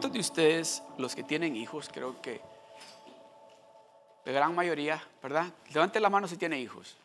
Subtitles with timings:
[0.00, 2.40] ¿Cuántos de ustedes, los que tienen hijos, creo que
[4.24, 5.52] la gran mayoría, ¿verdad?
[5.74, 6.96] Levante la mano si tiene hijos.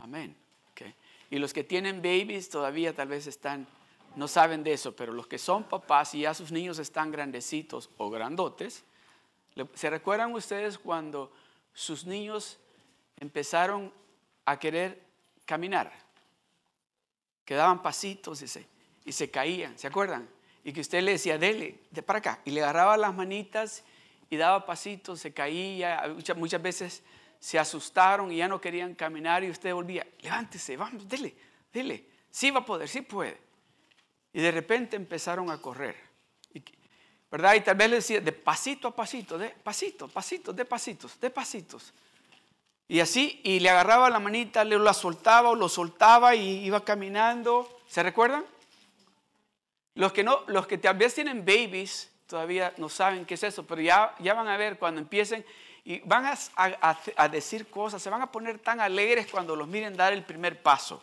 [0.00, 0.36] Amén.
[1.30, 3.64] Y los que tienen babies todavía tal vez están,
[4.16, 7.90] no saben de eso, pero los que son papás y ya sus niños están grandecitos
[7.96, 8.82] o grandotes,
[9.74, 11.30] ¿se recuerdan ustedes cuando
[11.72, 12.58] sus niños
[13.20, 13.92] empezaron
[14.46, 15.00] a querer
[15.44, 15.92] caminar?
[17.44, 18.66] Que daban pasitos y se,
[19.04, 20.34] y se caían, ¿se acuerdan?
[20.66, 23.84] Y que usted le decía, dele, de para acá, y le agarraba las manitas
[24.28, 27.04] y daba pasitos, se caía, muchas, muchas veces
[27.38, 31.36] se asustaron y ya no querían caminar y usted volvía, levántese, vamos, dele,
[31.72, 33.38] dele, sí va a poder, sí puede.
[34.32, 35.94] Y de repente empezaron a correr,
[37.30, 37.54] ¿verdad?
[37.54, 41.30] Y tal vez le decía, de pasito a pasito, de pasito, pasito, de pasitos, de
[41.30, 41.94] pasitos.
[42.88, 46.84] Y así, y le agarraba la manita, le la soltaba o lo soltaba y iba
[46.84, 47.82] caminando.
[47.86, 48.44] ¿Se recuerdan?
[49.96, 53.66] Los que, no, los que tal vez tienen babies todavía no saben qué es eso,
[53.66, 55.44] pero ya, ya van a ver cuando empiecen
[55.84, 60.12] y van a, decir cosas, se van a poner tan alegres cuando los miren dar
[60.12, 61.02] el primer paso.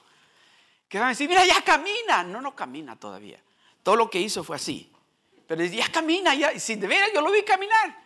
[0.90, 2.22] Que van a decir, mira, ya camina.
[2.24, 3.40] No, no camina todavía.
[3.82, 4.92] Todo lo que hizo fue así.
[5.48, 6.60] Pero ya camina, ya.
[6.60, 7.98] Si de veras yo lo vi caminar.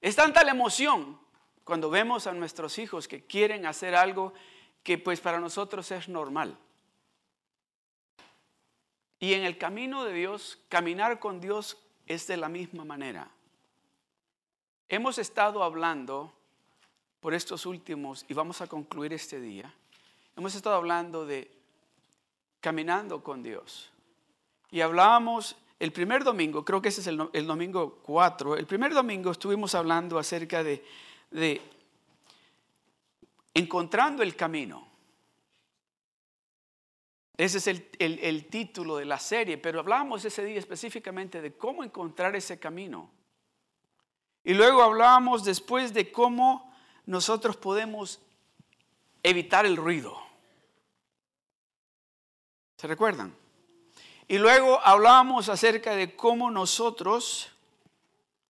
[0.00, 1.20] Es tanta la emoción
[1.62, 4.32] cuando vemos a nuestros hijos que quieren hacer algo
[4.82, 6.56] que pues para nosotros es normal.
[9.20, 13.30] Y en el camino de Dios, caminar con Dios es de la misma manera.
[14.88, 16.32] Hemos estado hablando
[17.20, 19.72] por estos últimos, y vamos a concluir este día,
[20.36, 21.50] hemos estado hablando de
[22.60, 23.90] caminando con Dios.
[24.70, 29.30] Y hablábamos el primer domingo, creo que ese es el, domingo 4, el primer domingo
[29.30, 30.84] estuvimos hablando acerca de,
[31.30, 31.60] de
[33.54, 34.87] encontrando el camino.
[37.38, 41.84] Ese es el, el, título de la serie, pero hablábamos ese día específicamente de cómo
[41.84, 43.12] encontrar ese camino.
[44.42, 46.74] Y luego hablábamos después de cómo
[47.06, 48.20] nosotros podemos
[49.22, 50.20] evitar el ruido.
[52.76, 53.32] ¿Se recuerdan?
[54.26, 57.52] Y luego hablábamos acerca de cómo nosotros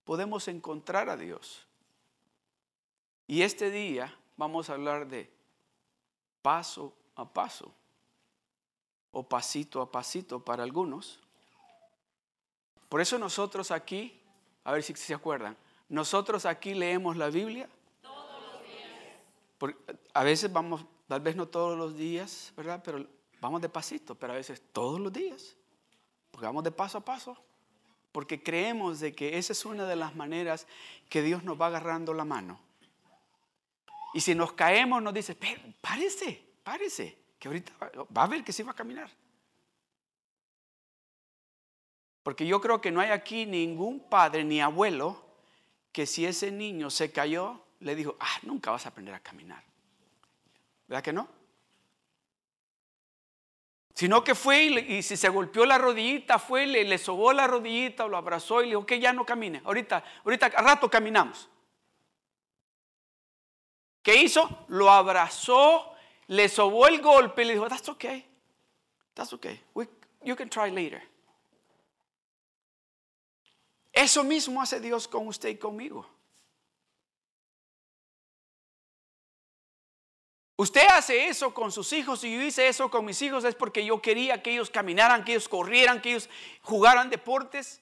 [0.05, 1.67] podemos encontrar a Dios.
[3.27, 5.31] Y este día vamos a hablar de
[6.41, 7.75] paso a paso
[9.23, 11.21] pasito a pasito para algunos.
[12.89, 14.21] Por eso nosotros aquí,
[14.65, 15.57] a ver si se acuerdan,
[15.89, 17.69] nosotros aquí leemos la Biblia.
[18.03, 19.99] Todos los días.
[20.15, 22.83] a veces vamos, tal vez no todos los días, ¿verdad?
[22.85, 23.07] Pero
[23.41, 25.57] vamos de pasito, pero a veces todos los días.
[26.31, 27.37] Porque vamos de paso a paso.
[28.13, 30.67] Porque creemos de que esa es una de las maneras
[31.09, 32.59] que Dios nos va agarrando la mano.
[34.15, 35.37] Y si nos caemos, nos dice,
[35.81, 37.73] párese, párese, que ahorita
[38.17, 39.11] va a ver que sí va a caminar.
[42.23, 45.25] Porque yo creo que no hay aquí ningún padre ni abuelo
[45.93, 49.63] que si ese niño se cayó, le dijo, ah, nunca vas a aprender a caminar.
[50.87, 51.29] ¿Verdad que no?
[53.95, 58.07] Sino que fue y, si se golpeó la rodillita, fue, le, le sobó la rodillita,
[58.07, 59.61] lo abrazó y le dijo, que ya no camine.
[59.65, 61.49] Ahorita, ahorita, a rato caminamos.
[64.03, 64.67] ¿Qué hizo?
[64.69, 65.95] Lo abrazó,
[66.29, 68.25] le sobó el golpe y le dijo, that's okay.
[69.15, 69.61] That's okay.
[70.23, 71.03] you can try later.
[73.93, 76.07] Eso mismo hace Dios con usted y conmigo.
[80.57, 83.85] Usted hace eso con sus hijos y yo hice eso con mis hijos es porque
[83.85, 86.29] yo quería que ellos caminaran, que ellos corrieran, que ellos
[86.63, 87.81] jugaran deportes.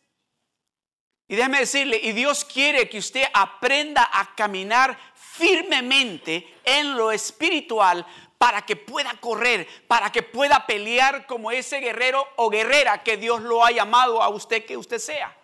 [1.29, 8.07] Y déjeme decirle, y Dios quiere que usted aprenda a caminar firmemente en lo espiritual
[8.39, 13.43] para que pueda correr, para que pueda pelear como ese guerrero o guerrera que Dios
[13.43, 15.37] lo ha llamado a usted que usted sea.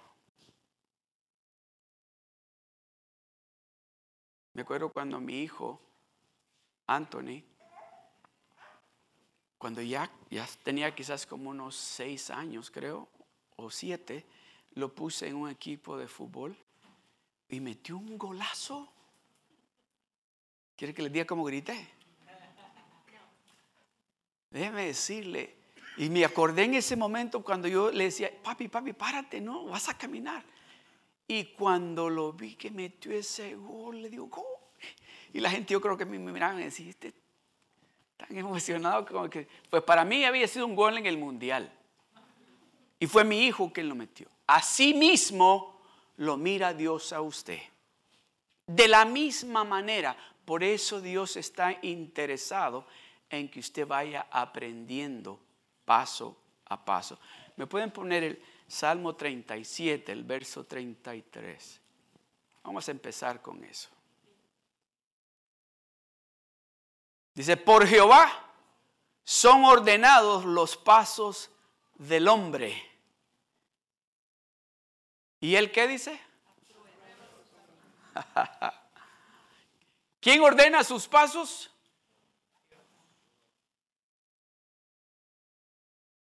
[4.54, 5.80] Me acuerdo cuando mi hijo,
[6.86, 7.42] Anthony,
[9.56, 13.08] cuando ya, ya tenía quizás como unos seis años, creo,
[13.56, 14.26] o siete,
[14.74, 16.56] lo puse en un equipo de fútbol
[17.48, 18.92] y metió un golazo.
[20.76, 22.01] ¿Quiere que le diga cómo grité?
[24.52, 25.56] Déjeme decirle,
[25.96, 29.88] y me acordé en ese momento cuando yo le decía, papi, papi, párate, no, vas
[29.88, 30.44] a caminar.
[31.26, 34.46] Y cuando lo vi que metió ese gol, le digo, ¿cómo?
[35.32, 37.14] Y la gente yo creo que me miraban y decían, este
[38.16, 39.48] tan emocionado como que...
[39.70, 41.72] Pues para mí había sido un gol en el mundial.
[42.98, 44.28] Y fue mi hijo quien lo metió.
[44.46, 45.80] Así mismo
[46.18, 47.58] lo mira Dios a usted.
[48.66, 52.86] De la misma manera, por eso Dios está interesado
[53.32, 55.40] en que usted vaya aprendiendo
[55.84, 56.36] paso
[56.66, 57.18] a paso.
[57.56, 61.80] me pueden poner el Salmo 37, el verso 33.
[62.62, 63.88] Vamos a empezar con eso.
[67.34, 68.30] Dice, por Jehová
[69.24, 71.50] son ordenados los pasos
[71.94, 72.90] del hombre.
[75.40, 76.20] ¿Y él qué dice?
[80.20, 81.71] ¿Quién ordena sus pasos?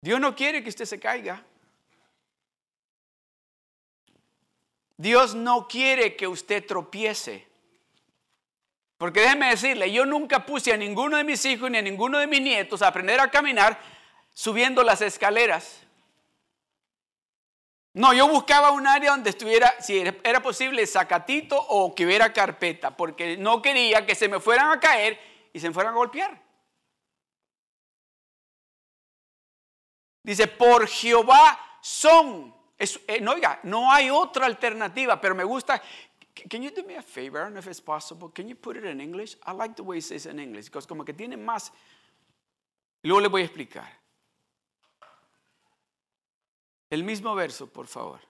[0.00, 1.44] Dios no quiere que usted se caiga.
[4.97, 7.47] Dios no quiere que usted tropiece.
[8.99, 12.26] Porque déjeme decirle, yo nunca puse a ninguno de mis hijos ni a ninguno de
[12.26, 13.81] mis nietos a aprender a caminar
[14.35, 15.81] subiendo las escaleras.
[17.93, 22.96] No, yo buscaba un área donde estuviera, si era posible, sacatito o que hubiera carpeta,
[22.96, 25.19] porque no quería que se me fueran a caer
[25.53, 26.50] y se me fueran a golpear.
[30.31, 32.55] Dice, por Jehová son.
[32.79, 35.82] Eh, no, oiga, no hay otra alternativa, pero me gusta.
[36.49, 37.41] Can you do me a favor?
[37.41, 38.31] I don't know if it's possible.
[38.32, 39.37] Can you put it in English?
[39.44, 41.73] I like the way it says in English, because como que tiene más.
[43.03, 43.88] Luego le voy a explicar.
[46.88, 48.21] El mismo verso, por favor.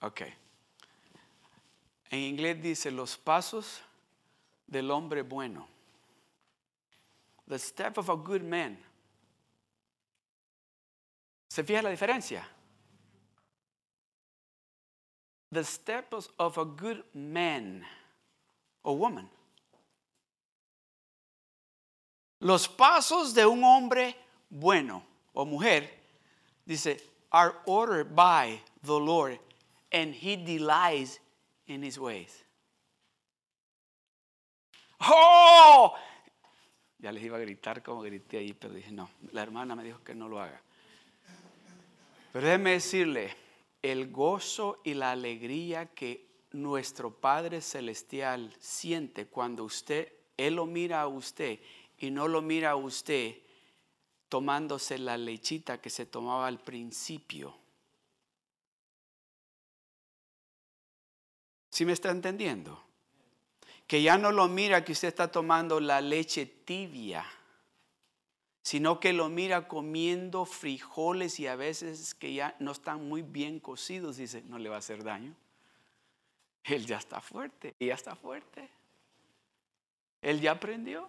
[0.00, 0.22] Ok.
[2.10, 3.80] En inglés dice los pasos
[4.66, 5.66] del hombre bueno.
[7.46, 8.78] The step of a good man.
[11.48, 12.46] ¿Se fija la diferencia?
[15.50, 17.84] The steps of a good man
[18.82, 19.28] or woman.
[22.40, 24.14] Los pasos de un hombre
[24.50, 25.02] bueno
[25.34, 25.88] o mujer,
[26.66, 27.00] dice,
[27.32, 29.38] are ordered by the Lord,
[29.90, 31.18] and he delights
[31.68, 32.44] in his ways.
[35.00, 35.94] ¡Oh!
[36.98, 40.02] Ya les iba a gritar como grité ahí, pero dije, no, la hermana me dijo
[40.02, 40.60] que no lo haga.
[42.32, 43.34] Pero déjeme decirle,
[43.82, 51.02] el gozo y la alegría que nuestro Padre Celestial siente cuando usted, Él lo mira
[51.02, 51.60] a usted
[51.98, 53.36] y no lo mira a usted
[54.28, 57.56] tomándose la lechita que se tomaba al principio.
[61.78, 62.82] ¿Sí me está entendiendo?
[63.86, 67.24] Que ya no lo mira que usted está tomando la leche tibia,
[68.62, 73.60] sino que lo mira comiendo frijoles y a veces que ya no están muy bien
[73.60, 75.36] cocidos, dice, no le va a hacer daño.
[76.64, 78.68] Él ya está fuerte, ya está fuerte.
[80.20, 81.08] Él ya aprendió.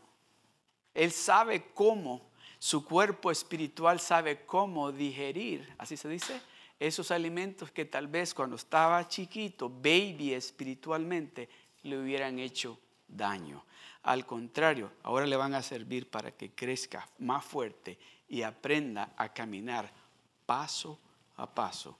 [0.93, 2.29] Él sabe cómo,
[2.59, 6.39] su cuerpo espiritual sabe cómo digerir, así se dice,
[6.79, 11.49] esos alimentos que tal vez cuando estaba chiquito, baby espiritualmente,
[11.83, 13.63] le hubieran hecho daño.
[14.03, 17.97] Al contrario, ahora le van a servir para que crezca más fuerte
[18.29, 19.91] y aprenda a caminar
[20.45, 20.99] paso
[21.35, 21.97] a paso.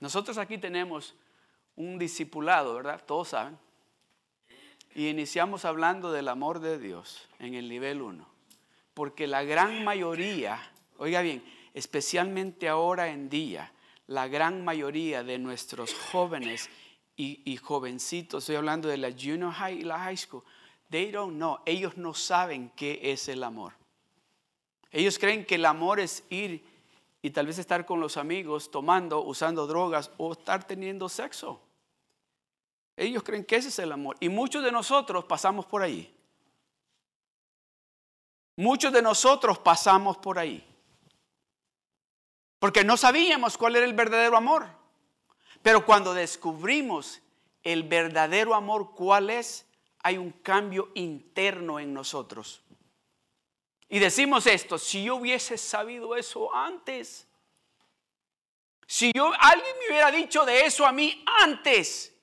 [0.00, 1.14] Nosotros aquí tenemos
[1.76, 3.02] un discipulado, ¿verdad?
[3.06, 3.58] Todos saben.
[4.94, 8.26] Y iniciamos hablando del amor de Dios en el nivel 1.
[8.94, 10.60] Porque la gran mayoría,
[10.98, 13.72] oiga bien, especialmente ahora en día,
[14.06, 16.68] la gran mayoría de nuestros jóvenes
[17.16, 20.42] y, jovencitos, estoy hablando de la junior high y la high school,
[20.88, 23.74] they don't know, ellos no saben qué es el amor.
[24.90, 26.64] Ellos creen que el amor es ir
[27.22, 31.60] y tal vez estar con los amigos tomando, usando drogas o estar teniendo sexo.
[32.96, 34.16] Ellos creen que ese es el amor.
[34.20, 36.12] Y muchos de nosotros pasamos por ahí.
[38.56, 40.66] Muchos de nosotros pasamos por ahí.
[42.60, 44.68] Porque no sabíamos cuál era el verdadero amor.
[45.62, 47.20] Pero cuando descubrimos
[47.64, 49.66] el verdadero amor, cuál es,
[50.02, 52.62] hay un cambio interno en nosotros.
[53.88, 57.26] Y decimos esto, si yo hubiese sabido eso antes,
[58.86, 62.14] si yo alguien me hubiera dicho de eso a mí antes,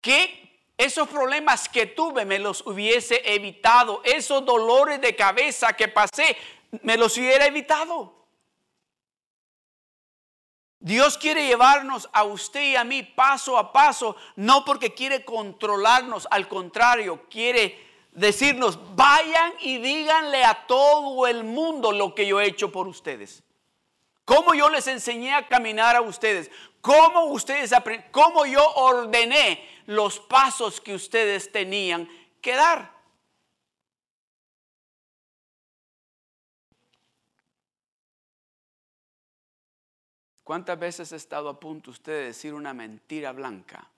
[0.00, 6.36] que esos problemas que tuve me los hubiese evitado, esos dolores de cabeza que pasé,
[6.82, 8.21] me los hubiera evitado.
[10.82, 16.26] Dios quiere llevarnos a usted y a mí paso a paso, no porque quiere controlarnos,
[16.28, 17.78] al contrario, quiere
[18.10, 23.44] decirnos, vayan y díganle a todo el mundo lo que yo he hecho por ustedes.
[24.24, 27.72] Cómo yo les enseñé a caminar a ustedes, cómo ustedes
[28.10, 32.08] cómo yo ordené los pasos que ustedes tenían
[32.40, 32.91] que dar.
[40.44, 43.88] ¿Cuántas veces ha estado a punto usted de decir una mentira blanca?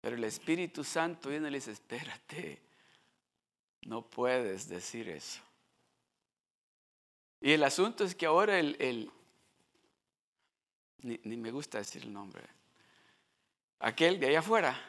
[0.00, 2.60] Pero el Espíritu Santo viene y le dice, espérate,
[3.82, 5.40] no puedes decir eso.
[7.40, 9.10] Y el asunto es que ahora el,
[11.02, 12.42] ni, me gusta decir el nombre,
[13.80, 14.80] aquel de allá afuera,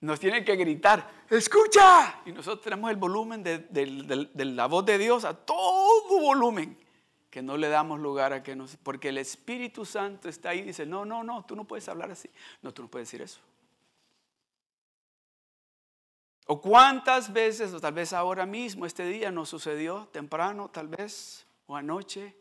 [0.00, 2.22] nos tiene que gritar, escucha.
[2.26, 6.78] Y nosotros tenemos el volumen de, la voz de Dios a todo volumen,
[7.34, 8.76] que no le damos lugar a que nos...
[8.76, 12.12] Porque el Espíritu Santo está ahí y dice, no, no, no, tú no puedes hablar
[12.12, 12.30] así.
[12.62, 13.40] No, tú no puedes decir eso.
[16.46, 21.44] O cuántas veces, o tal vez ahora mismo, este día nos sucedió, temprano tal vez,
[21.66, 22.36] o anoche,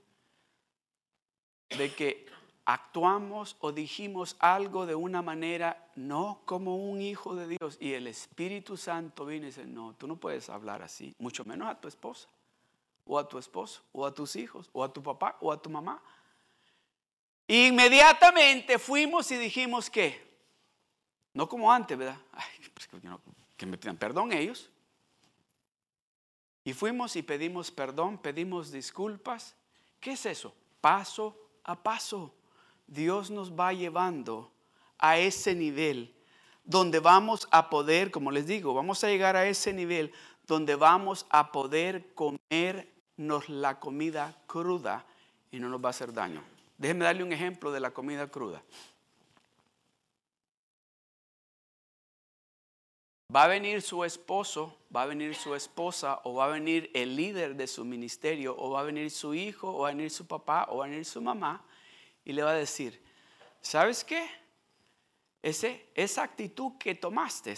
[1.75, 2.27] de que
[2.63, 8.05] actuamos o dijimos algo de una manera no como un hijo de Dios y el
[8.05, 11.87] Espíritu Santo viene y dice, no, tú no puedes hablar así, mucho menos a tu
[11.87, 12.29] esposa,
[13.05, 15.69] o a tu esposo, o a tus hijos, o a tu papá, o a tu
[15.69, 16.01] mamá.
[17.47, 20.21] Inmediatamente fuimos y dijimos que,
[21.33, 22.17] no como antes, ¿verdad?
[22.73, 22.89] Pues
[23.57, 24.69] que me pidan perdón ellos.
[26.63, 29.55] Y fuimos y pedimos perdón, pedimos disculpas.
[29.99, 30.55] ¿Qué es eso?
[30.79, 32.33] Paso a paso.
[32.87, 34.51] Dios nos va llevando
[34.97, 36.15] a ese nivel
[36.63, 40.13] donde vamos a poder, como les digo, vamos a llegar a ese nivel
[40.47, 42.13] donde vamos a poder
[43.17, 45.05] la comida cruda
[45.51, 46.43] y no nos va a hacer daño.
[46.77, 48.61] Déjenme darle un ejemplo de la comida cruda.
[53.33, 57.15] Va a venir su esposo, va a venir su esposa, o va a venir el
[57.15, 60.27] líder de su ministerio, o va a venir su hijo, o va a venir su
[60.27, 61.65] papá, o va a venir su mamá,
[62.23, 63.01] y le va a decir,
[63.59, 64.29] ¿sabes qué?
[65.41, 67.55] Esa actitud que tomaste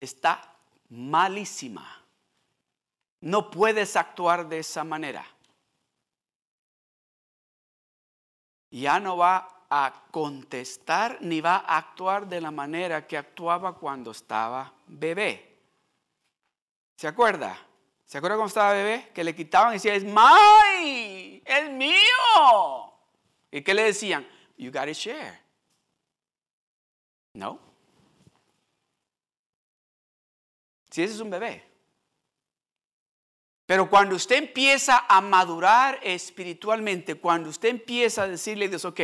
[0.00, 0.56] está
[0.88, 2.03] malísima.
[3.24, 5.24] No puedes actuar de esa manera.
[8.70, 14.10] Ya no va a contestar ni va a actuar de la manera que actuaba cuando
[14.10, 15.56] estaba bebé.
[16.96, 17.58] ¿Se acuerda?
[18.04, 19.10] ¿Se acuerda cuando estaba bebé?
[19.14, 22.92] Que le quitaban y decía, es mine, es mío.
[23.50, 24.28] ¿Y qué le decían?
[24.58, 25.40] You gotta share.
[27.32, 27.58] No.
[30.90, 31.73] Si ese es un bebé.
[33.74, 39.00] Pero cuando usted empieza a madurar espiritualmente, cuando usted empieza a decirle a Dios, ok,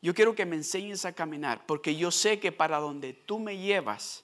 [0.00, 3.58] yo quiero que me enseñes a caminar, porque yo sé que para donde tú me
[3.58, 4.22] llevas,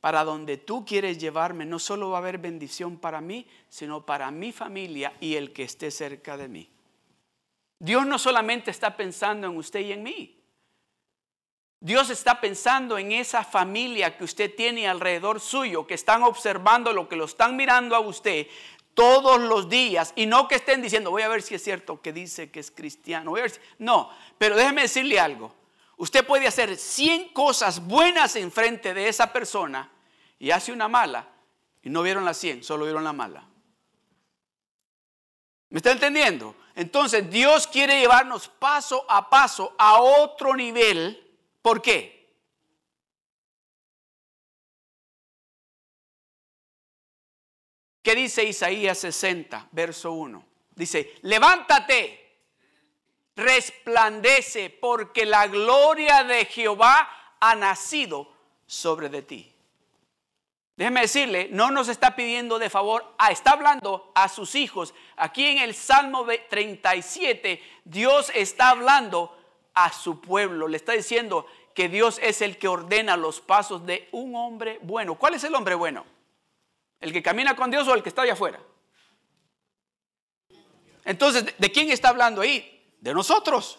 [0.00, 4.28] para donde tú quieres llevarme, no solo va a haber bendición para mí, sino para
[4.32, 6.68] mi familia y el que esté cerca de mí.
[7.78, 10.36] Dios no solamente está pensando en usted y en mí.
[11.82, 17.08] Dios está pensando en esa familia que usted tiene alrededor suyo, que están observando lo
[17.08, 18.48] que lo están mirando a usted
[19.00, 22.12] todos los días y no que estén diciendo, voy a ver si es cierto que
[22.12, 23.32] dice que es cristiano.
[23.78, 25.54] No, pero déjeme decirle algo.
[25.96, 29.90] Usted puede hacer 100 cosas buenas en frente de esa persona
[30.38, 31.26] y hace una mala
[31.82, 33.42] y no vieron las 100, solo vieron la mala.
[35.70, 36.54] ¿Me está entendiendo?
[36.74, 41.26] Entonces Dios quiere llevarnos paso a paso a otro nivel.
[41.62, 42.19] ¿Por qué?
[48.02, 50.44] ¿Qué dice Isaías 60, verso 1?
[50.74, 52.20] Dice, levántate
[53.40, 57.08] resplandece porque la gloria de Jehová
[57.40, 58.30] ha nacido
[58.66, 59.52] sobre de ti.
[60.76, 64.94] Déjeme decirle, no nos está pidiendo de favor, ah, está hablando a sus hijos.
[65.16, 69.36] Aquí en el Salmo 37, Dios está hablando
[69.74, 70.68] a su pueblo.
[70.68, 75.16] Le está diciendo que Dios es el que ordena los pasos de un hombre bueno.
[75.16, 76.06] ¿Cuál es el hombre bueno?
[77.00, 78.60] ¿El que camina con Dios o el que está allá afuera?
[81.04, 82.76] Entonces, ¿de quién está hablando ahí?
[83.00, 83.78] de nosotros.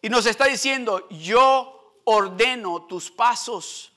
[0.00, 3.92] Y nos está diciendo, yo ordeno tus pasos.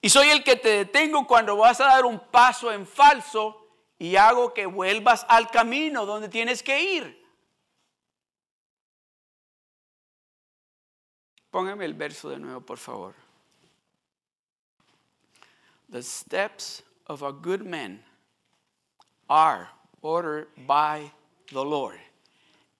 [0.00, 3.68] Y soy el que te detengo cuando vas a dar un paso en falso
[3.98, 7.20] y hago que vuelvas al camino donde tienes que ir.
[11.50, 13.14] Póngame el verso de nuevo, por favor.
[15.90, 18.00] The steps of a good man
[19.28, 19.68] are
[20.02, 21.10] ordered by
[21.52, 21.98] the Lord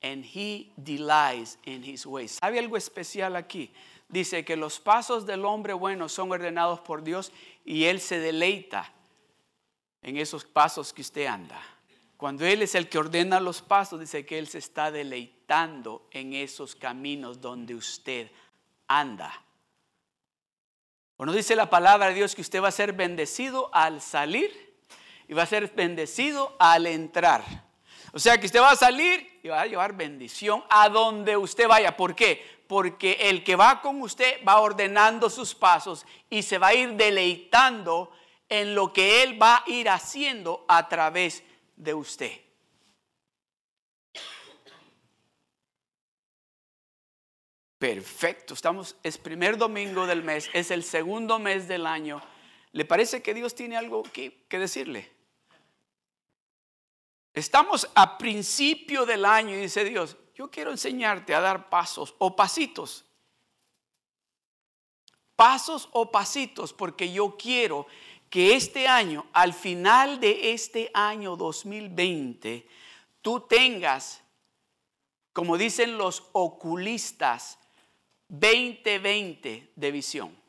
[0.03, 2.39] and he delights in his ways.
[2.41, 3.71] ¿Sabe algo especial aquí?
[4.09, 7.31] Dice que los pasos del hombre bueno son ordenados por Dios
[7.65, 8.85] y él se deleita
[10.03, 11.61] en esos pasos que usted anda.
[12.17, 16.35] Cuando Él es el que ordena los pasos, dice que Él se está deleitando en
[16.35, 18.31] esos caminos donde usted
[18.87, 19.33] anda.
[21.21, 24.75] Bueno, dice la palabra de Dios que usted va a ser bendecido al salir
[25.29, 27.45] y va a ser bendecido al entrar.
[28.15, 31.69] O sea que usted va a salir y va a llevar bendición a donde usted
[31.69, 31.95] vaya.
[31.95, 32.63] ¿Por qué?
[32.67, 36.95] porque el que va con usted va ordenando sus pasos y se va a ir
[36.95, 38.11] deleitando
[38.49, 41.43] en lo que Él va a ir haciendo a través
[41.77, 42.33] de usted.
[47.81, 52.21] Perfecto, estamos, es primer domingo del mes, es el segundo mes del año.
[52.73, 55.11] ¿Le parece que Dios tiene algo que, que decirle?
[57.33, 62.37] Estamos a principio del año y dice Dios, yo quiero enseñarte a dar pasos o
[62.37, 63.07] pasitos.
[65.35, 67.87] Pasos o pasitos, porque yo quiero
[68.29, 72.69] que este año, al final de este año 2020,
[73.23, 74.23] tú tengas,
[75.33, 77.57] como dicen los oculistas,
[78.31, 80.41] 2020 de visión.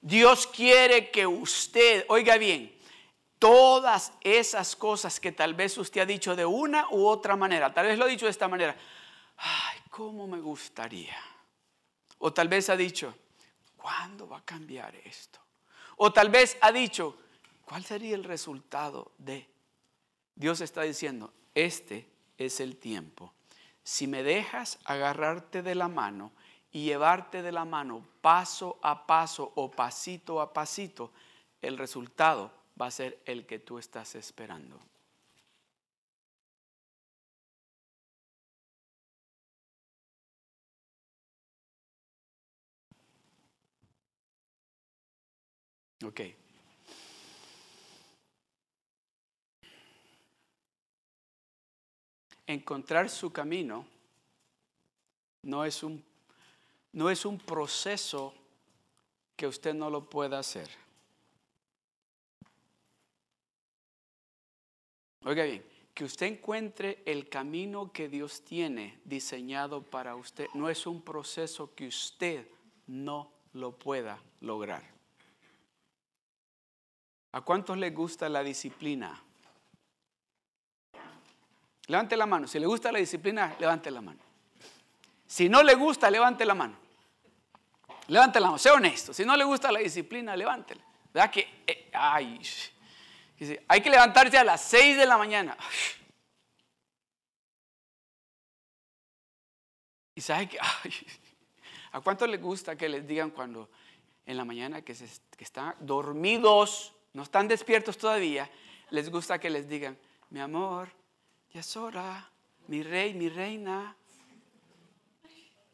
[0.00, 2.74] Dios quiere que usted, oiga bien,
[3.38, 7.86] todas esas cosas que tal vez usted ha dicho de una u otra manera, tal
[7.86, 8.76] vez lo ha dicho de esta manera,
[9.36, 11.16] ay, ¿cómo me gustaría?
[12.18, 13.14] O tal vez ha dicho,
[13.76, 15.40] ¿cuándo va a cambiar esto?
[15.96, 17.18] O tal vez ha dicho,
[17.64, 19.48] ¿cuál sería el resultado de?
[20.34, 22.08] Dios está diciendo, este
[22.38, 23.32] es el tiempo.
[23.82, 26.32] Si me dejas agarrarte de la mano
[26.72, 31.12] y llevarte de la mano paso a paso o pasito a pasito,
[31.62, 34.80] el resultado va a ser el que tú estás esperando.
[46.04, 46.43] Ok.
[52.46, 53.86] Encontrar su camino
[55.42, 56.04] no es un,
[56.92, 58.34] no es un proceso
[59.36, 60.68] que usted no lo pueda hacer.
[65.24, 70.86] Oiga bien, que usted encuentre el camino que Dios tiene diseñado para usted no es
[70.86, 72.46] un proceso que usted
[72.86, 74.82] no lo pueda lograr.
[77.32, 79.23] ¿A cuántos les gusta la disciplina?
[81.86, 82.46] Levante la mano.
[82.46, 84.20] Si le gusta la disciplina, levante la mano.
[85.26, 86.76] Si no le gusta, levante la mano.
[88.08, 88.58] Levante la mano.
[88.58, 89.12] Sea honesto.
[89.12, 90.82] Si no le gusta la disciplina, levántela.
[91.12, 91.62] ¿Verdad que?
[91.66, 92.40] Eh, ay,
[93.68, 95.56] hay que levantarse a las 6 de la mañana.
[100.14, 100.58] Y sabe que,
[101.92, 103.68] ¿a cuánto les gusta que les digan cuando
[104.26, 106.94] en la mañana que, se, que están dormidos?
[107.14, 108.50] no están despiertos todavía,
[108.90, 109.96] les gusta que les digan,
[110.30, 110.88] mi amor,
[111.54, 112.28] ya es hora,
[112.66, 113.94] mi rey, mi reina,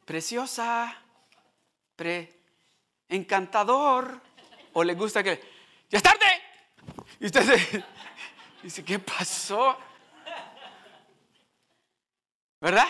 [0.05, 0.95] preciosa,
[1.97, 2.31] pre,
[3.09, 4.21] encantador,
[4.75, 5.41] o les gusta que,
[5.89, 6.27] ya es tarde.
[7.19, 7.85] Y usted
[8.63, 9.79] dice, ¿qué pasó?
[12.61, 12.89] ¿Verdad?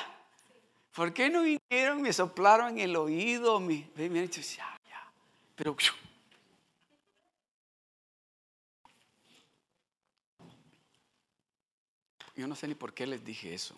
[0.92, 3.60] ¿Por qué no vinieron, me soplaron en el oído?
[3.60, 5.12] Me, me han dicho, ya, ya.
[5.54, 5.76] Pero
[12.36, 13.76] Yo no sé ni por qué les dije eso.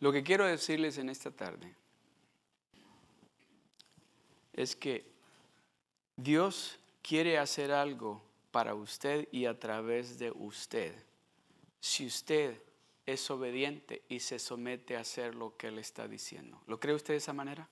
[0.00, 1.72] lo que quiero decirles en esta tarde
[4.52, 5.06] es que
[6.16, 8.20] Dios quiere hacer algo
[8.50, 10.94] para usted y a través de usted.
[11.80, 12.60] Si usted
[13.06, 16.62] es obediente y se somete a hacer lo que Él está diciendo.
[16.66, 17.68] ¿Lo cree usted de esa manera?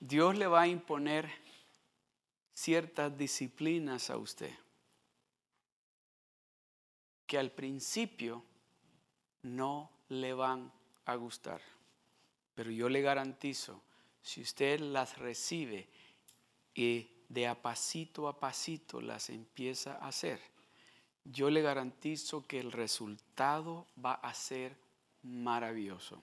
[0.00, 1.30] Dios le va a imponer
[2.54, 4.52] ciertas disciplinas a usted
[7.26, 8.44] que al principio
[9.42, 10.72] no le van
[11.04, 11.62] a gustar.
[12.54, 13.80] Pero yo le garantizo,
[14.20, 15.88] si usted las recibe
[16.74, 20.40] y de a pasito a pasito las empieza a hacer,
[21.24, 24.76] yo le garantizo que el resultado va a ser
[25.22, 26.20] maravilloso.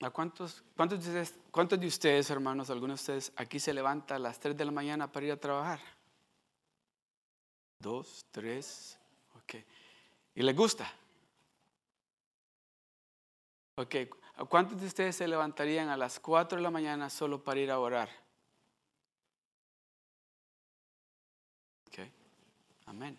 [0.00, 4.16] ¿A cuántos, cuántos, de ustedes, cuántos de ustedes, hermanos, algunos de ustedes aquí se levanta
[4.16, 5.80] a las 3 de la mañana para ir a trabajar?
[7.78, 8.98] Dos, tres,
[9.36, 9.54] ok.
[10.34, 10.92] ¿Y les gusta?
[13.76, 13.94] Ok,
[14.36, 17.70] ¿a cuántos de ustedes se levantarían a las 4 de la mañana solo para ir
[17.70, 18.21] a orar?
[22.92, 23.16] Amén.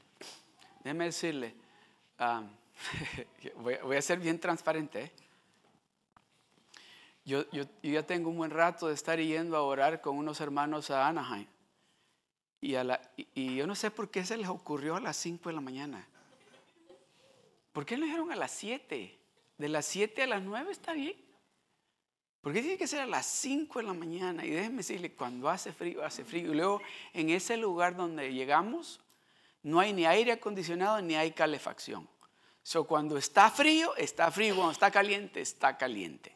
[0.83, 1.55] Déjeme decirle,
[3.55, 5.05] voy, a ser bien transparente.
[5.05, 5.11] ¿eh?
[7.25, 7.43] Yo,
[7.81, 11.47] ya tengo un buen rato de estar yendo a orar con unos hermanos a Anaheim.
[12.61, 12.75] Y,
[13.33, 16.07] y yo no sé por qué se les ocurrió a las 5 de la mañana.
[17.71, 19.19] ¿Por qué no dijeron a las 7?
[19.57, 21.15] De las 7 a las 9 está bien.
[22.41, 24.45] ¿Por qué tiene que ser a las 5 de la mañana?
[24.45, 26.51] Y déjenme decirle, cuando hace frío, hace frío.
[26.51, 26.79] Y luego
[27.11, 29.02] en ese lugar donde llegamos,
[29.63, 32.07] no hay ni aire acondicionado ni hay calefacción.
[32.61, 34.55] So, cuando está frío, está frío.
[34.55, 36.33] Cuando está caliente, está caliente.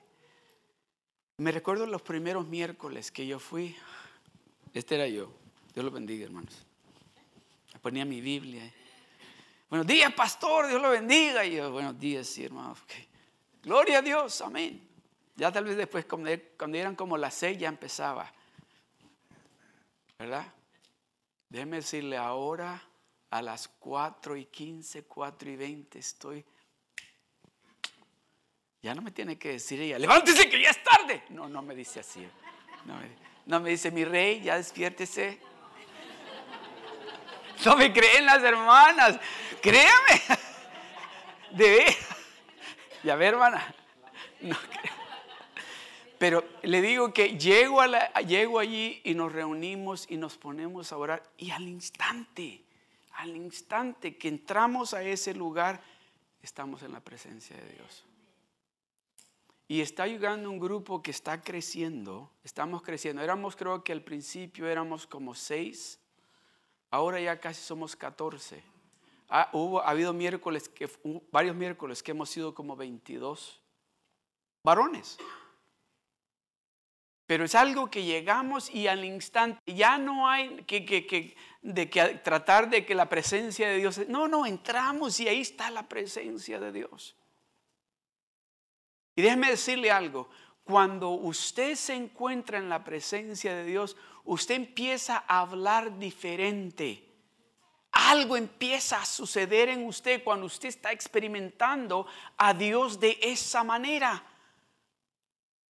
[1.38, 3.76] Me recuerdo los primeros miércoles que yo fui.
[4.74, 5.32] Este era yo.
[5.74, 6.66] Dios lo bendiga, hermanos.
[7.82, 8.74] Ponía mi Biblia.
[9.70, 10.68] Buenos días, pastor.
[10.68, 11.46] Dios lo bendiga.
[11.46, 12.76] Y yo, buenos días, sí, hermano.
[13.64, 14.42] Gloria a Dios.
[14.42, 14.86] Amén.
[15.36, 18.34] Ya tal vez después, cuando eran como las seis, ya empezaba.
[20.18, 20.46] ¿Verdad?
[21.48, 22.82] Déjeme decirle, ahora
[23.30, 26.46] a las cuatro y quince, cuatro y veinte estoy.
[28.82, 31.24] Ya no me tiene que decir ella, levántese que ya es tarde.
[31.30, 32.26] No, no me dice así.
[33.46, 35.40] No me, dice, mi rey, ya despiértese.
[37.66, 39.20] No me creen las hermanas.
[39.62, 40.22] Créame.
[41.52, 41.86] De
[43.04, 43.74] Ya ver, hermana.
[44.42, 44.56] No.
[46.18, 50.98] Pero le digo que llego, a llego allí y nos reunimos y nos ponemos a
[50.98, 52.64] orar y al instante,
[53.18, 55.82] al instante que entramos a ese lugar,
[56.42, 58.06] estamos en la presencia de Dios.
[59.68, 63.22] Y está llegando un grupo que está creciendo, estamos creciendo.
[63.22, 66.00] Éramos creo que al principio éramos como seis,
[66.92, 68.64] ahora ya casi somos catorce.
[69.30, 70.90] Ha, hubo, ha habido miércoles, que,
[71.32, 73.60] varios miércoles que hemos sido como 22
[74.64, 75.18] varones.
[77.28, 82.70] Pero es algo que llegamos y al instante ya no hay que, de que tratar
[82.70, 84.08] de que la presencia de Dios.
[84.08, 87.18] No, no, entramos y ahí está la presencia de Dios.
[89.14, 90.30] Y déjeme decirle algo.
[90.64, 97.04] Cuando usted se encuentra en la presencia de Dios, usted empieza a hablar diferente.
[97.92, 104.24] Algo empieza a suceder en usted cuando usted está experimentando a Dios de esa manera.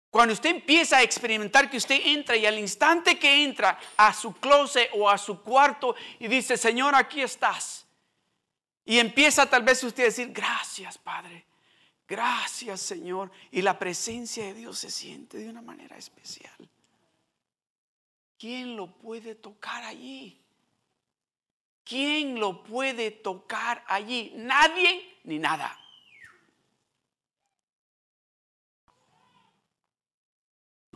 [0.09, 4.33] Cuando usted empieza a experimentar que usted entra y al instante que entra a su
[4.33, 7.85] closet o a su cuarto y dice, Señor, aquí estás.
[8.85, 11.45] Y empieza tal vez usted a decir, gracias Padre,
[12.07, 13.31] gracias Señor.
[13.51, 16.55] Y la presencia de Dios se siente de una manera especial.
[18.39, 20.39] ¿Quién lo puede tocar allí?
[21.83, 24.31] ¿Quién lo puede tocar allí?
[24.35, 25.77] Nadie ni nada.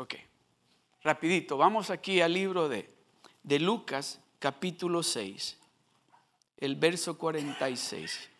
[0.01, 0.15] Ok,
[1.03, 2.89] rapidito, vamos aquí al libro de,
[3.43, 5.59] de Lucas capítulo 6,
[6.57, 8.31] el verso 46.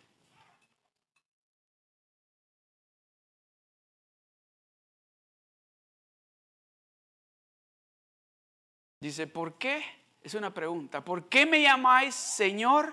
[8.98, 9.84] Dice, ¿por qué?
[10.20, 11.04] Es una pregunta.
[11.04, 12.92] ¿Por qué me llamáis Señor,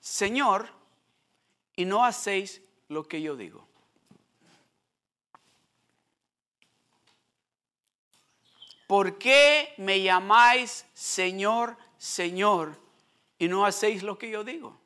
[0.00, 0.68] Señor,
[1.74, 3.71] y no hacéis lo que yo digo?
[8.92, 12.76] ¿Por qué me llamáis Señor, Señor
[13.38, 14.78] y no hacéis lo que yo digo?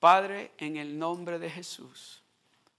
[0.00, 2.24] Padre, en el nombre de Jesús,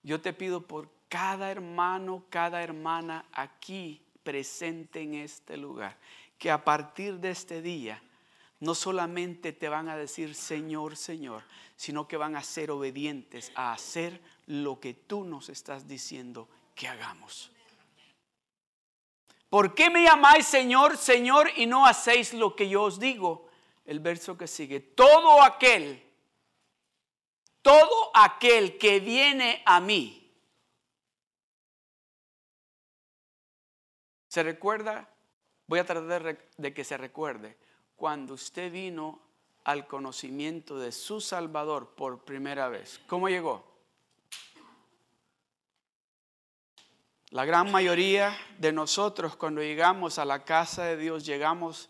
[0.03, 5.95] yo te pido por cada hermano, cada hermana aquí presente en este lugar,
[6.37, 8.03] que a partir de este día
[8.59, 11.43] no solamente te van a decir Señor, Señor,
[11.75, 16.87] sino que van a ser obedientes a hacer lo que tú nos estás diciendo que
[16.87, 17.51] hagamos.
[19.49, 23.47] ¿Por qué me llamáis Señor, Señor y no hacéis lo que yo os digo?
[23.85, 26.03] El verso que sigue, todo aquel,
[27.61, 30.29] todo aquel que viene a mí,
[34.27, 35.09] ¿se recuerda?
[35.67, 37.57] Voy a tratar de que se recuerde.
[37.97, 39.19] Cuando usted vino
[39.65, 43.65] al conocimiento de su Salvador por primera vez, ¿cómo llegó?
[47.31, 51.89] La gran mayoría de nosotros cuando llegamos a la casa de Dios llegamos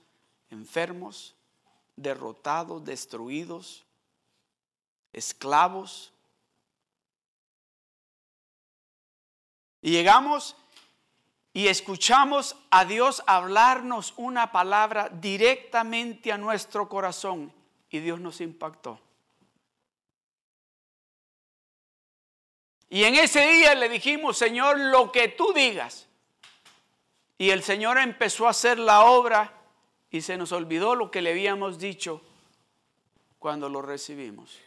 [0.49, 1.35] enfermos,
[1.95, 3.85] derrotados, destruidos,
[5.13, 6.13] esclavos.
[9.81, 10.55] Y llegamos
[11.57, 17.51] y escuchamos a Dios hablarnos una palabra directamente a nuestro corazón
[17.89, 18.99] y Dios nos impactó.
[22.91, 26.07] Y en ese día le dijimos, Señor, lo que tú digas.
[27.39, 29.51] Y el Señor empezó a hacer la obra
[30.11, 32.21] y se nos olvidó lo que le habíamos dicho
[33.39, 34.59] cuando lo recibimos.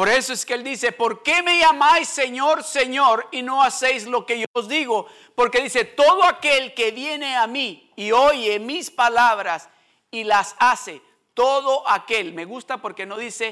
[0.00, 4.06] Por eso es que Él dice, ¿por qué me llamáis Señor, Señor y no hacéis
[4.06, 5.06] lo que yo os digo?
[5.34, 9.68] Porque dice, todo aquel que viene a mí y oye mis palabras
[10.10, 11.02] y las hace,
[11.34, 13.48] todo aquel, me gusta porque no dice,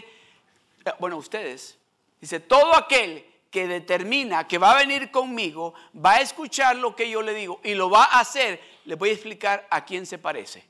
[0.87, 1.76] eh, bueno, ustedes,
[2.18, 7.11] dice, todo aquel que determina que va a venir conmigo, va a escuchar lo que
[7.11, 10.16] yo le digo y lo va a hacer, le voy a explicar a quién se
[10.16, 10.66] parece.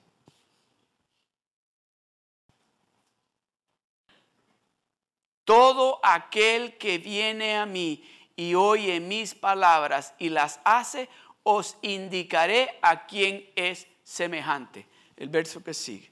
[5.49, 8.05] Todo aquel que viene a mí
[8.37, 11.09] y oye mis palabras y las hace,
[11.43, 14.87] os indicaré a quién es semejante.
[15.17, 16.11] El verso que sigue.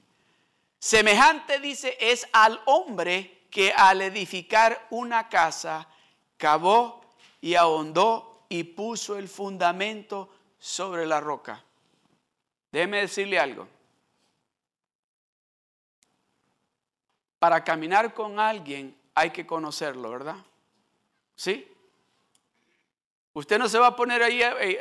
[0.79, 5.87] Semejante dice es al hombre que al edificar una casa
[6.35, 7.01] cavó
[7.39, 11.63] y ahondó y puso el fundamento sobre la roca.
[12.71, 13.67] Déjeme decirle algo.
[17.37, 20.35] Para caminar con alguien hay que conocerlo, ¿verdad?
[21.35, 21.67] ¿Sí?
[23.33, 24.79] Usted no se va a poner ahí, eh,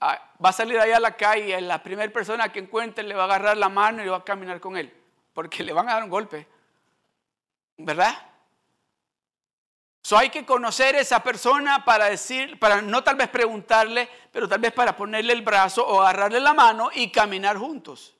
[0.00, 3.22] va a salir allá a la calle y la primera persona que encuentre le va
[3.22, 4.92] a agarrar la mano y va a caminar con él,
[5.34, 6.46] porque le van a dar un golpe,
[7.78, 8.14] ¿verdad?
[10.00, 14.48] So hay que conocer a esa persona para decir, para no tal vez preguntarle, pero
[14.48, 18.14] tal vez para ponerle el brazo o agarrarle la mano y caminar juntos.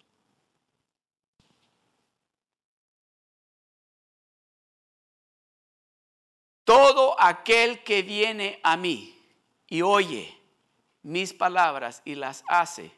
[6.72, 9.14] Todo aquel que viene a mí
[9.68, 10.34] y oye
[11.02, 12.90] mis palabras y las hace,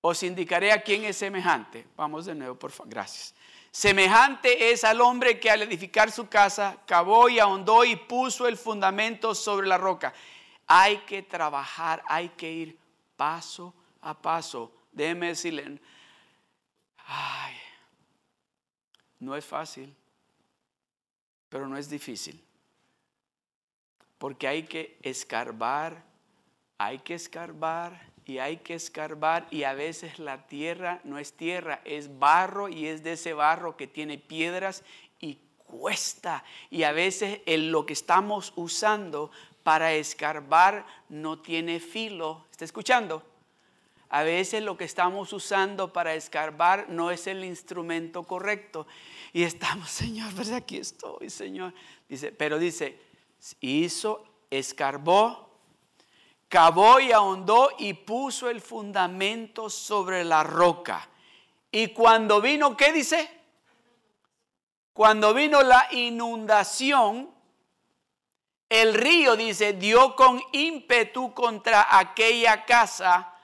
[0.00, 1.86] os indicaré a quién es semejante.
[1.98, 2.90] Vamos de nuevo, por favor.
[2.90, 3.34] Gracias.
[3.70, 8.56] Semejante es al hombre que al edificar su casa cavó y ahondó y puso el
[8.56, 10.14] fundamento sobre la roca.
[10.66, 12.78] Hay que trabajar, hay que ir
[13.18, 14.72] paso a paso.
[14.92, 15.78] Déjeme decirle,
[17.04, 17.54] ay,
[19.18, 19.94] no es fácil
[21.48, 22.42] pero no es difícil.
[24.18, 26.02] Porque hay que escarbar,
[26.76, 31.80] hay que escarbar y hay que escarbar y a veces la tierra no es tierra,
[31.84, 34.82] es barro y es de ese barro que tiene piedras
[35.20, 36.44] y cuesta.
[36.70, 39.30] Y a veces lo que estamos usando
[39.62, 42.46] para escarbar no tiene filo.
[42.50, 43.22] ¿Está escuchando?
[44.10, 48.86] A veces lo que estamos usando para escarbar no es el instrumento correcto.
[49.32, 50.56] Y estamos, Señor, ¿verdad?
[50.56, 51.74] Aquí estoy, Señor.
[52.08, 52.98] Dice, pero dice,
[53.60, 55.50] hizo, escarbó,
[56.48, 61.06] cavó y ahondó y puso el fundamento sobre la roca.
[61.70, 63.30] Y cuando vino, ¿qué dice?
[64.94, 67.30] Cuando vino la inundación,
[68.70, 73.34] el río, dice, dio con ímpetu contra aquella casa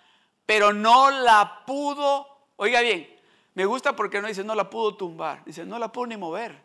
[0.46, 2.26] pero no la pudo,
[2.56, 3.08] oiga bien,
[3.54, 6.62] me gusta porque no dice no la pudo tumbar, dice no la pudo ni mover.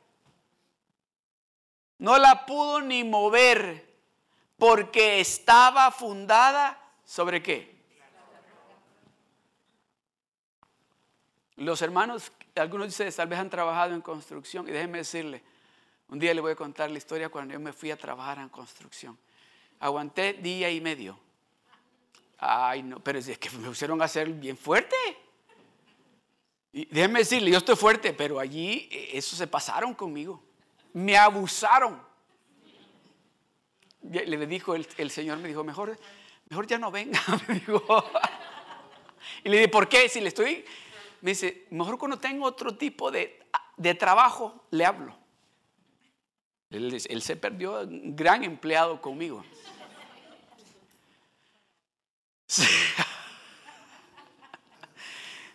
[2.00, 3.86] No la pudo ni mover
[4.58, 7.78] porque estaba fundada sobre qué?
[11.58, 15.44] Los hermanos, algunos de ustedes tal vez han trabajado en construcción y déjenme decirle,
[16.08, 18.48] un día le voy a contar la historia cuando yo me fui a trabajar en
[18.48, 19.18] construcción.
[19.80, 21.20] Aguanté día y medio
[22.40, 24.96] Ay, no, pero es que me pusieron a ser bien fuerte.
[26.72, 30.42] Y déjenme decirle, yo estoy fuerte, pero allí eh, eso se pasaron conmigo.
[30.94, 32.02] Me abusaron.
[34.02, 36.00] Le dijo el, Señor, me dijo, mejor,
[36.48, 37.20] mejor ya no venga.
[37.48, 37.62] Me
[39.44, 40.08] Y le dije, ¿por qué?
[40.08, 40.64] Si le estoy,
[41.22, 43.42] me dice, mejor cuando tengo otro tipo de,
[43.76, 45.18] de trabajo, le hablo.
[46.70, 49.44] Él, él se perdió un gran empleado conmigo.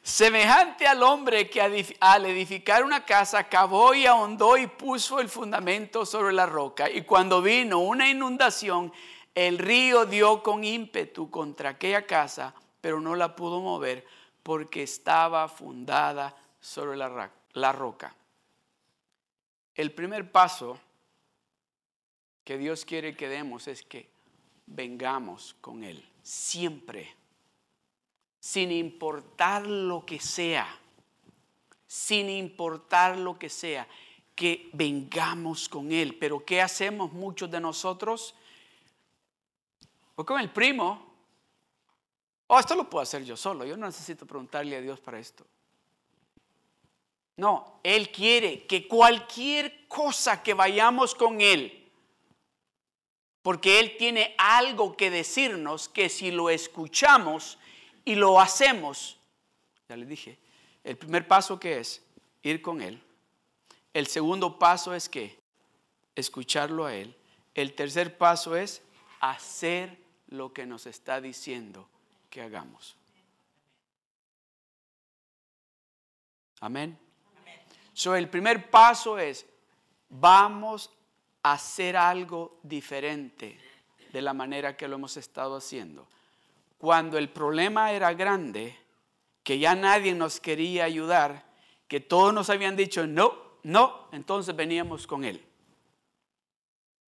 [0.02, 6.06] Semejante al hombre que al edificar una casa cavó y ahondó y puso el fundamento
[6.06, 6.88] sobre la roca.
[6.90, 8.92] Y cuando vino una inundación,
[9.34, 14.06] el río dio con ímpetu contra aquella casa, pero no la pudo mover
[14.42, 18.14] porque estaba fundada sobre la, la roca.
[19.74, 20.78] El primer paso
[22.44, 24.08] que Dios quiere que demos es que
[24.66, 27.14] vengamos con Él siempre,
[28.40, 30.66] sin importar lo que sea,
[31.86, 33.86] sin importar lo que sea,
[34.34, 36.16] que vengamos con Él.
[36.18, 38.34] Pero ¿qué hacemos muchos de nosotros?
[40.16, 41.06] O con el primo,
[42.46, 45.44] oh, esto lo puedo hacer yo solo, yo no necesito preguntarle a Dios para esto.
[47.36, 51.83] No, Él quiere que cualquier cosa que vayamos con Él,
[53.44, 57.58] porque Él tiene algo que decirnos que si lo escuchamos
[58.02, 59.18] y lo hacemos,
[59.86, 60.38] ya le dije,
[60.82, 62.02] el primer paso que es
[62.42, 63.02] ir con Él.
[63.92, 65.38] El segundo paso es que
[66.14, 67.14] escucharlo a Él.
[67.52, 68.80] El tercer paso es
[69.20, 71.86] hacer lo que nos está diciendo
[72.30, 72.96] que hagamos.
[76.60, 76.98] Amén.
[77.92, 79.44] So, el primer paso es,
[80.08, 81.03] vamos a
[81.44, 83.58] hacer algo diferente
[84.12, 86.08] de la manera que lo hemos estado haciendo.
[86.78, 88.76] Cuando el problema era grande,
[89.42, 91.44] que ya nadie nos quería ayudar,
[91.86, 95.44] que todos nos habían dicho no, no, entonces veníamos con Él.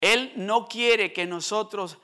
[0.02, 1.98] Él no quiere que nosotros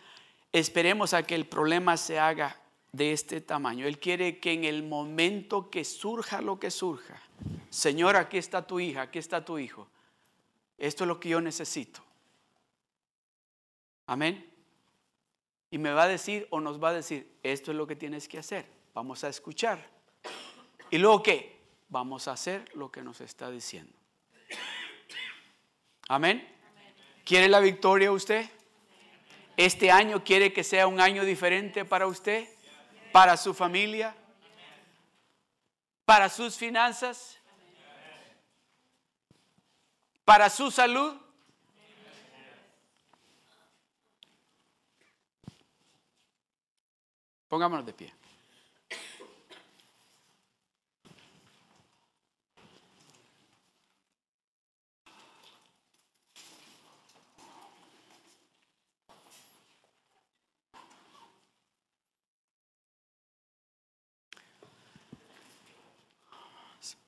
[0.53, 2.61] esperemos a que el problema se haga
[2.93, 3.85] de este tamaño.
[3.85, 7.21] Él quiere que en el momento que surja lo que surja,
[7.69, 9.87] Señor, aquí está tu hija, aquí está tu hijo.
[10.77, 12.01] Esto es lo que yo necesito.
[14.11, 14.45] Amén.
[15.69, 18.27] Y me va a decir o nos va a decir, esto es lo que tienes
[18.27, 18.69] que hacer.
[18.93, 19.87] Vamos a escuchar.
[20.89, 21.61] ¿Y luego qué?
[21.87, 23.97] Vamos a hacer lo que nos está diciendo.
[26.09, 26.45] Amén.
[27.23, 28.49] ¿Quiere la victoria usted?
[29.55, 32.49] ¿Este año quiere que sea un año diferente para usted?
[33.13, 34.13] ¿Para su familia?
[36.03, 37.39] ¿Para sus finanzas?
[40.25, 41.30] ¿Para su salud?
[47.51, 48.13] Pongámonos de pie.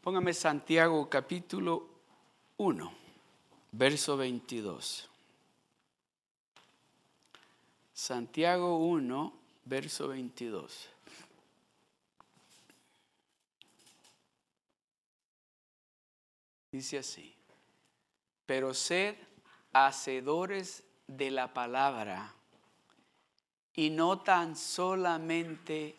[0.01, 1.87] Póngame Santiago capítulo
[2.57, 2.93] 1,
[3.71, 5.09] verso 22.
[7.93, 10.89] Santiago 1, verso 22.
[16.71, 17.35] Dice así,
[18.45, 19.15] pero sed
[19.71, 22.33] hacedores de la palabra
[23.75, 25.95] y no tan solamente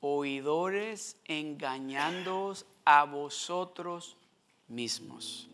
[0.00, 4.16] oidores engañándoos a vosotros
[4.68, 5.48] mismos.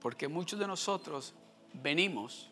[0.00, 1.34] Porque muchos de nosotros
[1.72, 2.50] venimos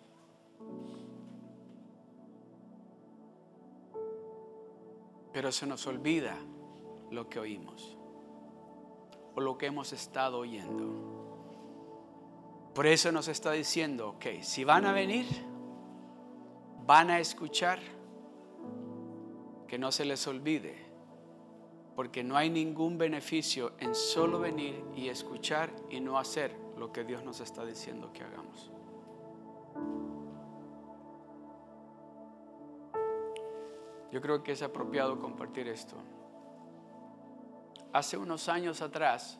[5.38, 6.36] pero se nos olvida
[7.12, 7.96] lo que oímos
[9.36, 10.82] o lo que hemos estado oyendo.
[12.74, 15.26] Por eso nos está diciendo, ok, si van a venir,
[16.84, 17.78] van a escuchar,
[19.68, 20.74] que no se les olvide,
[21.94, 27.04] porque no hay ningún beneficio en solo venir y escuchar y no hacer lo que
[27.04, 28.72] Dios nos está diciendo que hagamos.
[34.10, 35.96] Yo creo que es apropiado compartir esto.
[37.92, 39.38] Hace unos años atrás,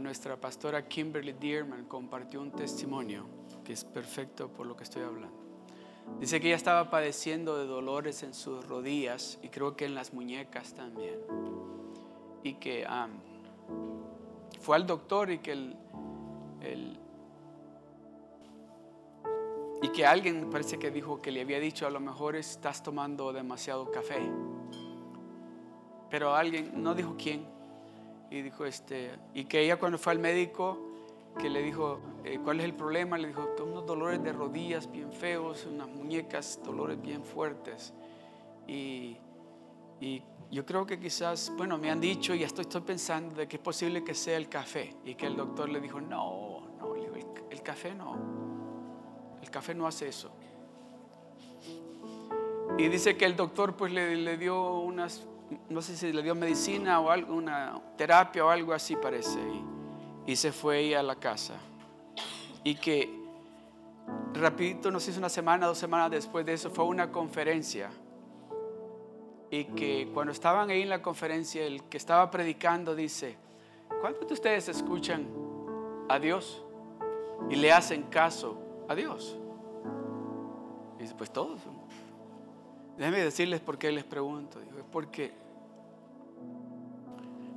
[0.00, 3.26] nuestra pastora Kimberly Dearman compartió un testimonio
[3.62, 5.44] que es perfecto por lo que estoy hablando.
[6.20, 10.12] Dice que ella estaba padeciendo de dolores en sus rodillas y creo que en las
[10.12, 11.18] muñecas también.
[12.42, 12.86] Y que
[14.60, 15.76] fue al doctor y que el,
[16.60, 16.98] el,
[19.84, 23.34] y que alguien parece que dijo que le había dicho a lo mejor estás tomando
[23.34, 24.18] demasiado café.
[26.08, 27.44] Pero alguien, no dijo quién,
[28.30, 30.78] y dijo este, y que ella cuando fue al médico,
[31.38, 33.18] que le dijo, eh, ¿cuál es el problema?
[33.18, 37.92] Le dijo, tengo unos dolores de rodillas bien feos, unas muñecas, dolores bien fuertes.
[38.66, 39.18] Y,
[40.00, 43.56] y yo creo que quizás, bueno, me han dicho y estoy, estoy pensando de que
[43.56, 44.96] es posible que sea el café.
[45.04, 46.94] Y que el doctor le dijo, no, no,
[47.50, 48.33] el café no.
[49.44, 50.30] El café no hace eso.
[52.78, 55.26] Y dice que el doctor pues le, dio unas,
[55.68, 59.38] no sé si le dio medicina o algo, una terapia o algo así parece.
[60.26, 61.56] Y, se fue ella a la casa.
[62.62, 63.22] Y que
[64.32, 67.90] rapidito, no sé si una semana, dos semanas después de eso, fue una conferencia.
[69.50, 73.36] Y que cuando estaban ahí en la conferencia, el que estaba predicando dice,
[74.00, 75.28] ¿cuántos de ustedes escuchan
[76.08, 76.64] a Dios
[77.50, 79.36] y le hacen caso a Dios.
[80.98, 81.60] Y dice, pues todos.
[82.96, 84.60] Déjenme decirles por qué les pregunto.
[84.60, 85.32] es porque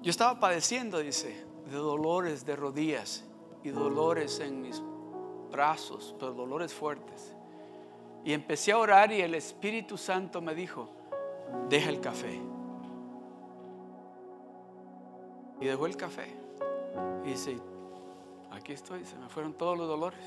[0.02, 3.26] yo estaba padeciendo, dice, de dolores de rodillas
[3.64, 4.82] y dolores en mis
[5.52, 7.34] brazos, pero dolores fuertes.
[8.24, 10.90] Y empecé a orar y el Espíritu Santo me dijo,
[11.70, 12.42] deja el café.
[15.60, 16.36] Y dejó el café.
[17.26, 17.58] Y dice,
[18.52, 20.20] aquí estoy, se me fueron todos los dolores.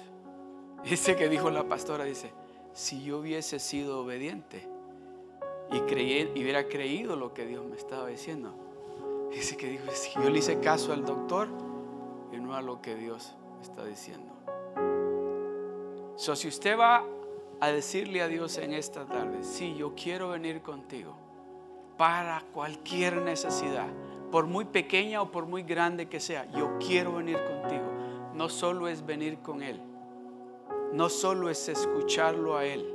[0.85, 2.33] Dice que dijo la pastora, dice,
[2.73, 4.67] si yo hubiese sido obediente
[5.71, 8.55] y, y hubiera creído lo que Dios me estaba diciendo,
[9.31, 11.49] dice que dijo, si yo le hice caso al doctor
[12.33, 14.33] y no a lo que Dios está diciendo.
[16.17, 17.05] So, si usted va
[17.61, 21.15] a decirle a Dios en esta tarde, sí, yo quiero venir contigo
[21.97, 23.89] para cualquier necesidad,
[24.31, 27.85] por muy pequeña o por muy grande que sea, yo quiero venir contigo.
[28.35, 29.81] No solo es venir con Él,
[30.93, 32.95] no solo es escucharlo a Él,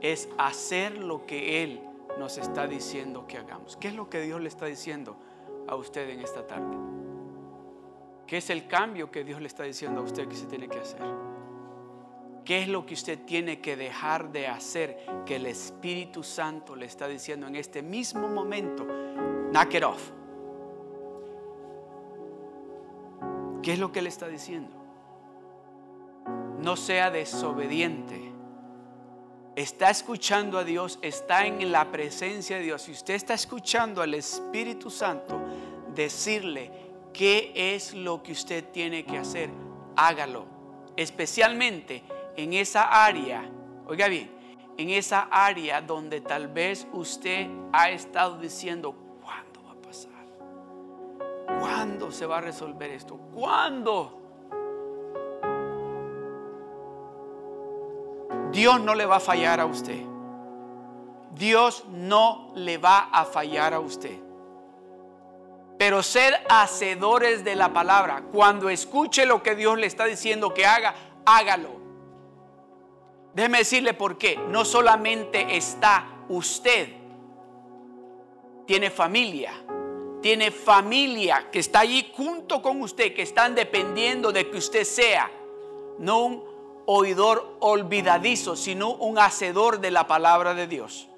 [0.00, 1.80] es hacer lo que Él
[2.18, 3.76] nos está diciendo que hagamos.
[3.76, 5.16] ¿Qué es lo que Dios le está diciendo
[5.66, 6.76] a usted en esta tarde?
[8.26, 10.78] ¿Qué es el cambio que Dios le está diciendo a usted que se tiene que
[10.78, 11.00] hacer?
[12.44, 16.86] ¿Qué es lo que usted tiene que dejar de hacer que el Espíritu Santo le
[16.86, 18.86] está diciendo en este mismo momento?
[19.50, 20.10] Knock it off.
[23.62, 24.83] ¿Qué es lo que le está diciendo?
[26.64, 28.32] No sea desobediente.
[29.54, 32.80] Está escuchando a Dios, está en la presencia de Dios.
[32.80, 35.38] Si usted está escuchando al Espíritu Santo
[35.94, 36.70] decirle
[37.12, 39.50] qué es lo que usted tiene que hacer,
[39.94, 40.46] hágalo.
[40.96, 42.02] Especialmente
[42.34, 43.44] en esa área,
[43.86, 44.30] oiga bien,
[44.78, 51.60] en esa área donde tal vez usted ha estado diciendo, ¿cuándo va a pasar?
[51.60, 53.18] ¿Cuándo se va a resolver esto?
[53.34, 54.23] ¿Cuándo?
[58.54, 60.00] Dios no le va a fallar a usted.
[61.34, 64.16] Dios no le va a fallar a usted.
[65.76, 68.22] Pero ser hacedores de la palabra.
[68.32, 70.94] Cuando escuche lo que Dios le está diciendo que haga,
[71.26, 71.70] hágalo.
[73.34, 74.36] Déjeme decirle por qué.
[74.48, 76.90] No solamente está usted,
[78.66, 79.52] tiene familia.
[80.22, 85.28] Tiene familia que está allí junto con usted, que están dependiendo de que usted sea,
[85.98, 86.53] no un
[86.86, 91.08] oidor olvidadizo, sino un hacedor de la palabra de Dios.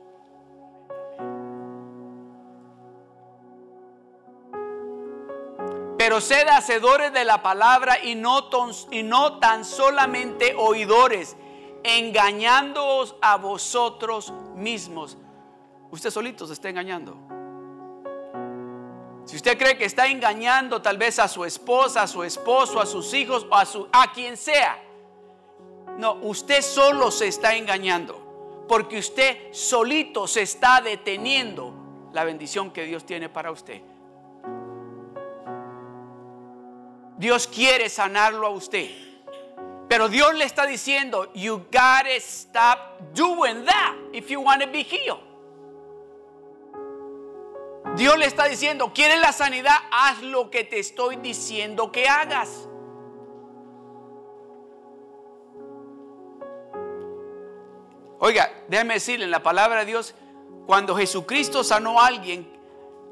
[5.98, 8.48] Pero sed hacedores de la palabra y no,
[9.40, 11.36] tan solamente oidores
[11.82, 15.16] engañándoos a vosotros mismos.
[15.90, 17.16] Usted solito se está engañando.
[19.24, 22.86] Si usted cree que está engañando tal vez a su esposa, a su esposo, a
[22.86, 24.85] sus hijos o a, su, a quien sea.
[25.98, 28.64] No, usted solo se está engañando.
[28.68, 31.72] Porque usted solito se está deteniendo
[32.12, 33.80] la bendición que Dios tiene para usted.
[37.16, 38.90] Dios quiere sanarlo a usted.
[39.88, 44.82] Pero Dios le está diciendo, you gotta stop doing that if you want to be
[44.82, 45.22] healed.
[47.96, 49.76] Dios le está diciendo, ¿quieres la sanidad?
[49.90, 52.68] Haz lo que te estoy diciendo que hagas.
[58.18, 60.14] Oiga, déjeme decirle, en la palabra de Dios,
[60.66, 62.50] cuando Jesucristo sanó a alguien,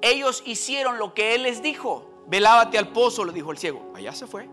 [0.01, 2.11] ellos hicieron lo que Él les dijo.
[2.27, 3.93] Velábate al pozo, le dijo el ciego.
[3.95, 4.49] Allá se fue.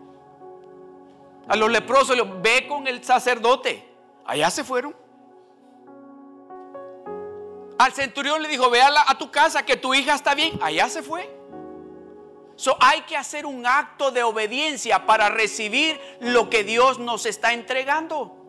[1.48, 3.88] A los leprosos le ve con el sacerdote.
[4.26, 4.96] Allá se fueron.
[7.78, 10.60] Al centurión le dijo, ve a, tu casa que tu hija está bien.
[10.62, 11.30] Allá se fue.
[12.56, 17.54] So, hay que hacer un acto de obediencia para recibir lo que Dios nos está
[17.54, 18.41] entregando.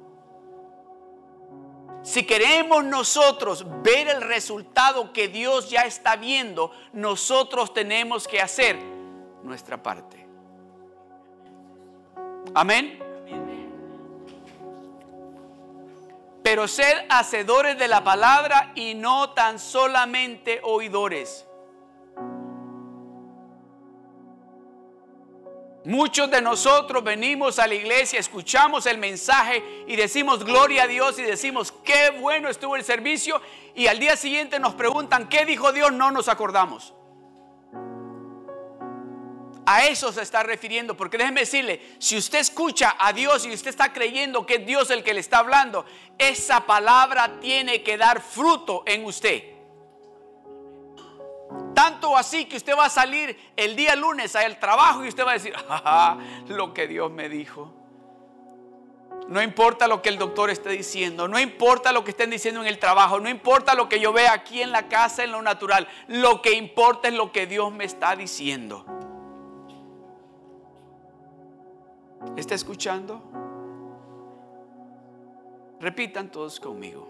[2.03, 8.77] Si queremos nosotros ver el resultado que Dios ya está viendo, nosotros tenemos que hacer
[9.45, 10.27] nuestra parte.
[12.55, 12.99] Amén.
[16.43, 21.47] Pero sed hacedores de la palabra y no tan solamente oidores.
[25.85, 31.19] Muchos de nosotros venimos a la iglesia, escuchamos el mensaje y decimos gloria a Dios
[31.19, 33.41] y decimos qué bueno estuvo el servicio
[33.75, 36.95] y al día siguiente nos preguntan qué dijo Dios, no nos acordamos.
[39.67, 43.71] A eso se está refiriendo, porque déjeme decirle, si usted escucha a Dios y usted
[43.71, 45.85] está creyendo que es Dios el que le está hablando,
[46.19, 49.52] esa palabra tiene que dar fruto en usted.
[51.83, 55.33] Tanto así que usted va a salir el día lunes al trabajo y usted va
[55.33, 55.53] a decir,
[56.47, 57.73] lo que Dios me dijo.
[59.27, 62.69] No importa lo que el doctor esté diciendo, no importa lo que estén diciendo en
[62.69, 65.89] el trabajo, no importa lo que yo vea aquí en la casa, en lo natural,
[66.07, 68.87] lo que importa es lo que Dios me está diciendo.
[72.37, 73.25] ¿Está escuchando?
[75.81, 77.09] Repitan todos conmigo.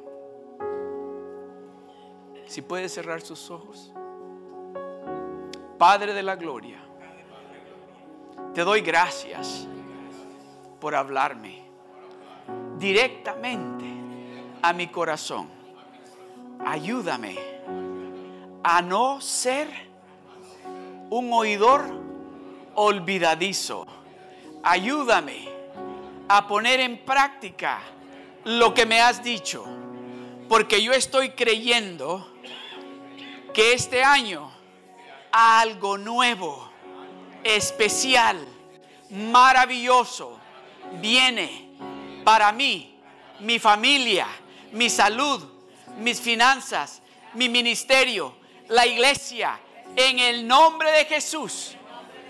[2.46, 3.92] Si puede cerrar sus ojos.
[5.82, 6.78] Padre de la Gloria,
[8.54, 9.66] te doy gracias
[10.78, 11.60] por hablarme
[12.78, 13.84] directamente
[14.62, 15.48] a mi corazón.
[16.64, 17.36] Ayúdame
[18.62, 19.68] a no ser
[21.10, 21.82] un oidor
[22.76, 23.84] olvidadizo
[24.62, 25.48] ayúdame
[26.28, 27.80] a poner en práctica
[28.44, 29.66] lo que me has dicho,
[30.48, 32.24] porque yo estoy creyendo
[33.52, 34.51] que este año
[35.32, 36.70] algo nuevo,
[37.42, 38.38] especial,
[39.10, 40.38] maravilloso
[41.00, 41.70] viene
[42.24, 42.98] para mí,
[43.40, 44.26] mi familia,
[44.72, 45.42] mi salud,
[45.98, 47.02] mis finanzas,
[47.34, 48.36] mi ministerio,
[48.68, 49.58] la iglesia.
[49.96, 51.72] En el nombre de Jesús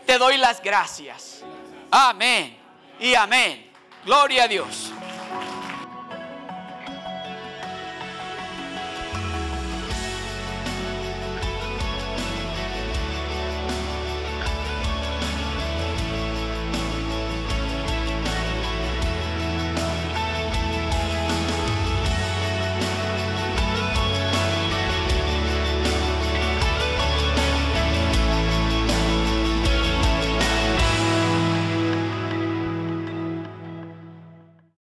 [0.07, 1.43] te doy las gracias.
[1.91, 2.57] Amén
[2.99, 3.71] y amén.
[4.05, 4.93] Gloria a Dios.